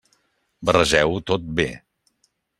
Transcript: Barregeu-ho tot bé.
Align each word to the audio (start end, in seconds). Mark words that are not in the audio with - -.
Barregeu-ho 0.69 1.21
tot 1.33 1.47
bé. 1.61 1.69